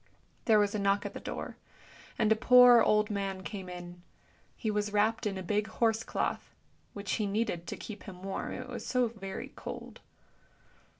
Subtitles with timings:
[0.45, 1.57] There was a knock at the door,
[2.17, 4.01] and a poor old man came in;
[4.57, 6.55] he was wrapped in a big horse cloth,
[6.93, 10.01] which he needed to keep him warm, it was so very cold.